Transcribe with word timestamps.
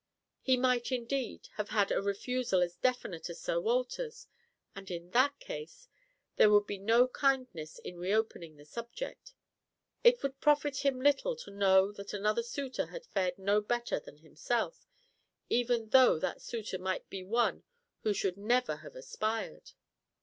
He 0.41 0.57
might, 0.57 0.91
indeed, 0.91 1.47
have 1.57 1.69
had 1.69 1.91
a 1.91 2.01
refusal 2.01 2.63
as 2.63 2.75
definite 2.75 3.29
as 3.29 3.39
Sir 3.39 3.59
Walter's, 3.59 4.25
and 4.75 4.89
in 4.89 5.11
that 5.11 5.37
case 5.39 5.89
there 6.37 6.49
would 6.49 6.65
be 6.65 6.79
no 6.79 7.07
kindness 7.07 7.77
in 7.77 7.99
reopening 7.99 8.57
the 8.57 8.65
subject; 8.65 9.35
it 10.03 10.23
would 10.23 10.41
profit 10.41 10.77
him 10.77 10.99
little 10.99 11.35
to 11.35 11.51
know 11.51 11.91
that 11.91 12.13
another 12.15 12.41
suitor 12.41 12.87
had 12.87 13.05
fared 13.05 13.37
no 13.37 13.61
better 13.61 13.99
than 13.99 14.17
himself, 14.17 14.87
even 15.51 15.89
though 15.89 16.17
that 16.17 16.41
suitor 16.41 16.79
might 16.79 17.07
be 17.11 17.21
one 17.23 17.61
who 18.01 18.11
should 18.11 18.37
never 18.37 18.77
have 18.77 18.95
aspired. 18.95 19.73